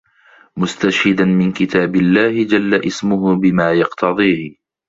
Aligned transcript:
مُسْتَشْهِدًا 0.57 1.25
مِنْ 1.25 1.51
كِتَابِ 1.53 1.95
اللَّهِ 1.95 2.43
جَلَّ 2.43 2.85
اسْمُهُ 2.87 3.35
بِمَا 3.35 3.71
يَقْتَضِيهِ 3.71 4.55